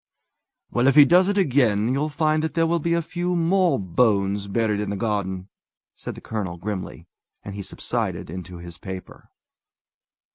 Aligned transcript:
"Well, 0.71 0.87
if 0.87 0.95
he 0.95 1.05
does 1.05 1.27
it 1.27 1.37
again, 1.37 1.87
you'll 1.93 2.09
find 2.09 2.41
that 2.41 2.55
there 2.55 2.65
will 2.65 2.79
be 2.79 2.95
a 2.95 3.03
few 3.03 3.35
more 3.35 3.77
bones 3.77 4.47
buried 4.47 4.79
in 4.79 4.89
the 4.89 4.95
garden!" 4.95 5.47
said 5.93 6.15
the 6.15 6.21
colonel 6.21 6.55
grimly; 6.55 7.05
and 7.45 7.53
he 7.53 7.61
subsided 7.61 8.27
into 8.27 8.57
his 8.57 8.79
paper. 8.79 9.29